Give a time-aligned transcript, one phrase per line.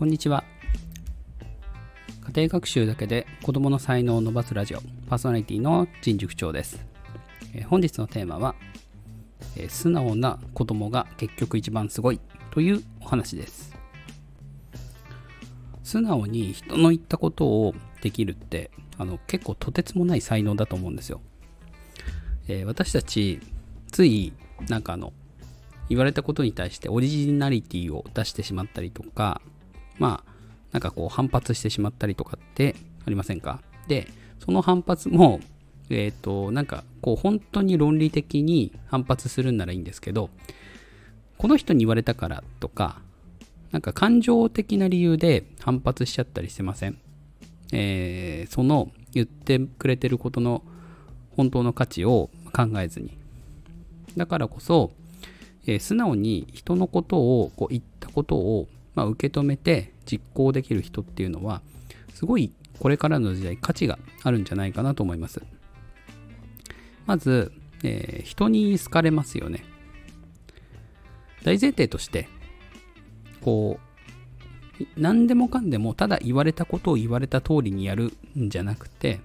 [0.00, 0.44] こんにちは。
[2.32, 4.80] 家庭学習だけで子供の才能を伸ばすラジオ
[5.10, 6.82] パーソナリティの陳塾長です、
[7.66, 8.54] 本日のテーマは、
[9.68, 13.76] 素直な子供が結局一番すごいというお話です。
[15.82, 21.20] 素直に人の言ったことをできるってあの結構とてつもない才能だと思うんですよ、
[22.48, 23.38] えー私たち
[23.92, 24.32] つい
[24.66, 25.12] なんかあの
[25.90, 29.42] 言われたことに対してオリジナリティを出してしまったりとか
[30.00, 30.30] まあ
[30.72, 32.74] なんかこう反発してしまったりとかって
[33.06, 33.60] ありませんか？
[33.86, 34.08] で
[34.44, 35.38] その反発も
[35.90, 40.30] えっ、となんかこう本当に論理的に反発するんならいいんですけど
[41.38, 43.00] この人に言われたからとか
[43.72, 46.98] なんか感情的な理由で反発しちゃったりしてません？
[47.72, 50.62] えーその言ってくれてることの
[51.36, 53.16] 本当の価値を考えずに。
[54.16, 54.92] だからこそ、
[55.66, 61.62] えー素直に人のことをこう言ったことを、まあ、受け止めて実行できる人っていうのは
[62.14, 65.42] すごいこれからの時代価値があるんじゃないかなと思います。
[67.06, 67.52] まず、
[67.82, 69.64] えー人に好かれますよね。
[71.42, 72.28] 大前提として
[73.40, 73.80] こ
[74.78, 79.20] う何でもかんでもただ言われたことを言われた通りにやるんじゃなくて、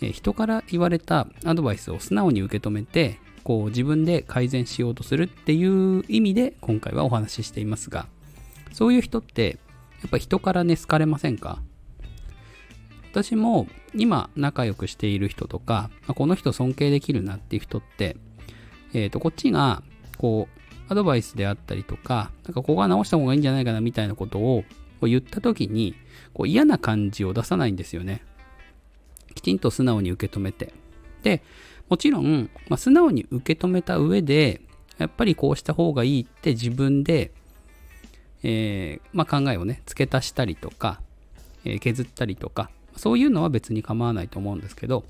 [0.00, 8.06] えー人から言われたアドバイスを素直に受け止めてこう自分で改善しようとするっていう意味で今回はお話ししていますが
[8.72, 9.58] そういう人って
[10.02, 11.60] やっぱ人からね好かれませんか？
[13.12, 18.16] 私も今仲良くしている人とかこの人尊敬できるなっていう人って、
[18.92, 19.82] えー、とこっちが
[20.18, 24.64] こうアドバイスであったりとかなんかここは直した方がいいんじゃないかなみたいなことを
[25.02, 25.94] 言った時に
[26.34, 28.22] こう嫌な感じを出さないんですよね。
[29.34, 30.74] きちんと素直に受け止めて。
[31.22, 31.42] で
[31.88, 34.60] もちろん、まあ、素直に受け止めた上で
[34.98, 37.32] やっぱりこうした方がいいって自分で、
[38.48, 41.00] えーまあ、考えをね付け足したりとか、
[41.64, 45.04] えー削ったりとかそういうのは別に構わないと思うんですけど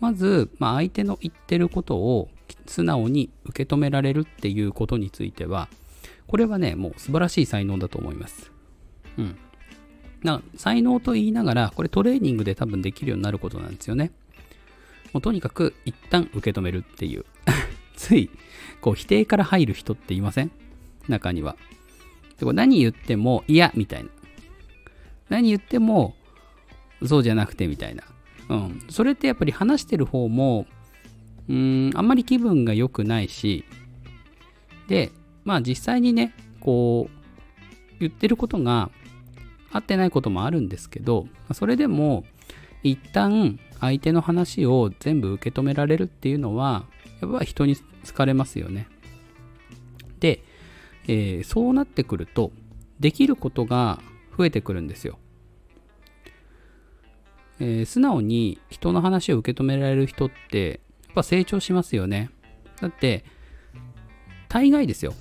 [0.00, 2.28] まず、まあ、相手の言ってることを
[2.66, 5.68] 素直に受け止められるっていうことについては
[6.26, 8.50] これはねもう素晴らしい才能だと思います。
[9.18, 9.36] うん。
[10.22, 14.10] な才能と言いながらこれトレーニングで多分できるようになることなんですよね。
[15.12, 17.24] もうとにかく一旦受け止めるっていう。
[17.96, 18.30] つい
[18.80, 20.50] こう否定から入る人っていません？
[21.08, 21.56] 中には。
[22.52, 24.10] 何言っても嫌みたいな。
[25.28, 26.14] 何言っても
[27.06, 28.04] そうじゃなくてみたいな。
[28.48, 28.82] うん。
[28.88, 30.66] それってやっぱり話してる方も
[31.48, 33.64] うんあんまり気分が良くないし
[34.88, 35.10] で
[35.44, 38.90] まあ実際にねこう言ってることが
[39.72, 42.24] 合ってないこともあるんですけどそれでも
[42.82, 46.84] 一旦相手の話を全部受け止められるっていうのは
[47.20, 47.82] やっぱ人に好
[48.14, 48.88] かれますよね。
[50.20, 50.42] で、
[51.12, 52.52] えーそうなってくると
[53.00, 54.00] できることが
[54.38, 55.18] 増えてくるんですよ、
[57.58, 62.30] えー素直に人の話を受け止められる人ってやっぱ成長しますよね。
[62.80, 63.24] だって
[64.48, 65.14] 大概ですよ。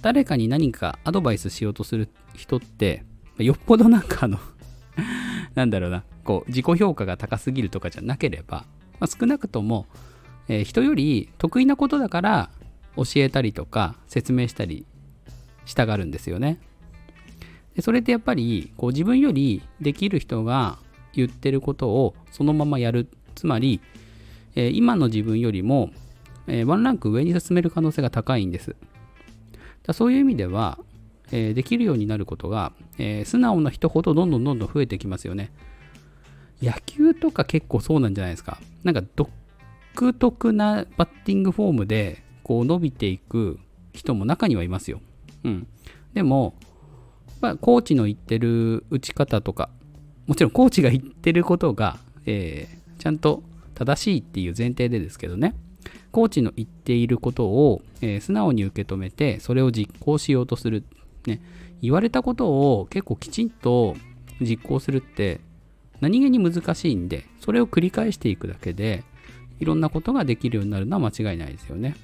[0.00, 3.04] 誰かに何かアドバイスしようとする人って
[3.36, 4.38] よっぽどなんかあの
[5.54, 8.64] なんだろうなこう自己評価が高すぎるとかじゃなければ、
[9.00, 9.86] まあ、少なくとも、
[10.48, 12.50] えー人より得意なことだから
[12.96, 14.86] 教えたりとか説明したり
[15.68, 16.58] したがるんですよね。
[17.76, 20.78] でそれってやっぱりこう自分よりできる人が
[21.12, 23.06] 言ってることをそのままやる。
[23.34, 23.80] つまり、
[24.56, 25.90] えー今の自分よりも、
[26.48, 28.74] えーワンランク上に進める可能性が高いんです。
[29.84, 30.78] だそういう意味では、
[31.30, 35.52] えーできるようになることが、え素直な人ほどどんどんどんどん増えてきますよね。
[36.60, 38.58] 野球とか結構そうなんじゃないですか。
[38.82, 39.30] なんか独
[40.14, 43.60] 特なバッティングフォームでこう伸びていく
[43.92, 45.00] 人も中にはいますよ。
[45.48, 45.66] うん
[46.14, 46.54] でも
[47.40, 49.70] まあ、コーチの言ってる打ち方とか、
[50.26, 53.44] もちろんコーチが言ってることが、えーちゃんと
[53.74, 55.54] 正しいっていう前提でですけどね、
[56.10, 60.82] コーチの言っていることを、えー素直に受け止めて、それを実行しようとする。
[61.26, 61.40] ね、
[61.80, 62.48] 言われたこと
[62.80, 63.94] を結構きちんと
[64.40, 65.40] 実行するって
[66.00, 69.04] 何気に難しいんで、それを繰り返していくだけで、
[69.60, 71.94] いろんなことができるようになるのは間違いないですよね。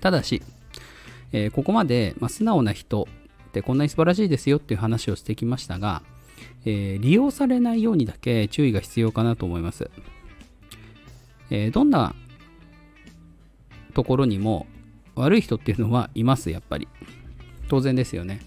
[0.00, 0.40] ただし、
[1.34, 3.08] えーここまで、まあ、素直な人
[3.48, 6.02] ってこんなに素晴らしいですよっていう話をしてきましたが、
[6.64, 9.90] えー利用されないようにだけ注意が必要かなと思います。
[11.50, 12.14] えーどんな
[13.94, 14.66] ところにも
[15.16, 16.86] 悪い人っていうのはいます、やっぱり。
[17.68, 18.40] 当然ですよね。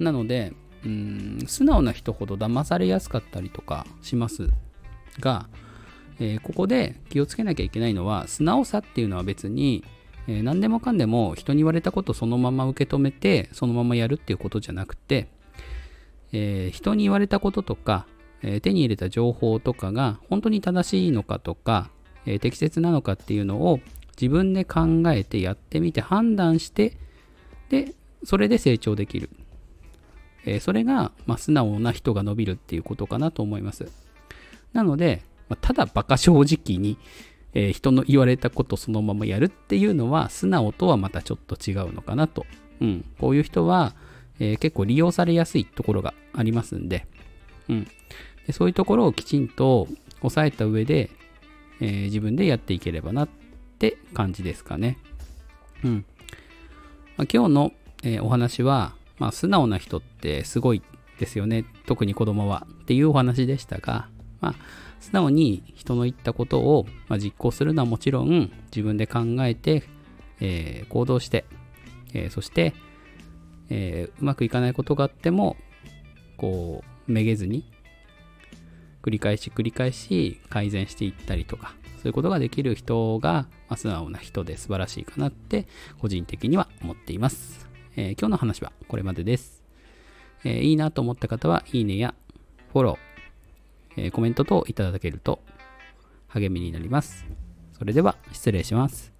[0.00, 0.52] なので、
[0.84, 4.50] うん素直な人ほど騙されやすかったりとかします
[5.20, 5.48] が、
[6.18, 9.84] えーここで気をつけなきゃいけないのは素直さっていうのは別に、
[10.28, 15.28] えー、何でもかんでも人に言われたことそのまま受け止めてそのままやるっていうことじゃなくて、
[16.32, 18.06] えー、人に言われたこととか、
[18.42, 21.90] えー、手に入れた情報とかが本当に正しいのかとか、
[22.26, 23.78] え適切なのかっていうのを
[24.20, 26.96] 自分で考えてやってみて判断して
[27.68, 27.94] で
[28.24, 29.30] それで成長できる、
[30.44, 33.90] えそれが、まあ、素直な人が伸びるっていうことかなと思います。
[34.72, 36.98] なので、まあ、ただ馬鹿正直に
[37.58, 42.44] えー、人の言われたことそのままやるっていうのは素直とはまたちょっと違うのかなと。
[42.82, 43.04] うん。
[43.18, 43.94] こういう人は、
[44.38, 47.06] えー、結構利用されやすいところがありますんで、
[47.70, 47.88] うん。
[48.46, 49.88] でそういうところをきちんと
[50.20, 51.08] 押さえた上で、
[51.80, 53.28] えー、自分でやっていければなっ
[53.78, 54.98] て感じですかね。
[55.82, 56.04] うん。
[57.16, 57.72] まあ、今日の、
[58.02, 60.82] えー、お話は、まあ、素直な人ってすごい
[61.18, 61.64] ですよね。
[61.86, 64.10] 特に子供はっていうお話でしたが、
[64.42, 64.54] まあ、
[65.00, 69.84] 素直に人の言ったことを、まあ、実行するのはもちろん自分で考えて、
[70.40, 71.44] えー、行動して、
[72.14, 72.74] えー、そして、
[73.70, 75.56] えー、うまくいかないことがあっても
[76.36, 77.70] こうめげずに
[79.02, 85.66] 繰り返し繰り返し改善していったりとかそういうことができる人が、まあ、素直な人で素晴らしいかなって
[86.00, 89.64] 個人的には思っています、え今日の話はこれまでです、
[90.44, 92.14] えいいなと思った方はいいねや
[92.72, 93.05] フォロー
[93.96, 95.40] えコメント等いただけると
[96.28, 97.26] 励みになります。
[97.78, 99.15] それでは失礼します。